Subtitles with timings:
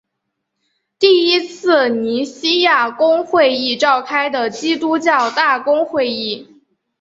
[0.97, 6.59] 第一次尼西亚公会议召开的基督教大公会议。